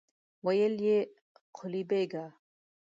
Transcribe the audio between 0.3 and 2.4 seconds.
ويې ويل: قلي بېګه!